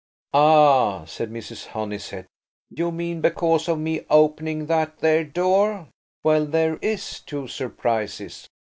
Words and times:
"Ah," 0.33 1.05
said 1.05 1.29
Mrs. 1.31 1.67
Honeysett, 1.67 2.25
"you 2.71 2.91
mean 2.91 3.21
because 3.21 3.67
of 3.67 3.77
me 3.77 4.01
opening 4.09 4.65
that 4.65 4.97
there 4.97 5.23
door. 5.23 5.89
Well, 6.23 6.47
there 6.47 6.77
is 6.77 7.19
two 7.19 7.47
surprises. 7.47 8.49